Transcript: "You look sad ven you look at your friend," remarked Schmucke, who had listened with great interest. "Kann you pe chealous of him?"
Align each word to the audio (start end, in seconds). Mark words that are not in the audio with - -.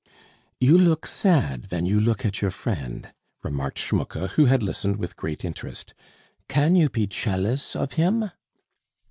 "You 0.59 0.79
look 0.79 1.05
sad 1.05 1.67
ven 1.67 1.85
you 1.85 1.99
look 2.01 2.25
at 2.25 2.41
your 2.41 2.49
friend," 2.49 3.13
remarked 3.43 3.77
Schmucke, 3.77 4.29
who 4.31 4.45
had 4.45 4.63
listened 4.63 4.97
with 4.97 5.15
great 5.15 5.45
interest. 5.45 5.93
"Kann 6.49 6.75
you 6.75 6.89
pe 6.89 7.05
chealous 7.05 7.75
of 7.75 7.91
him?" 7.91 8.31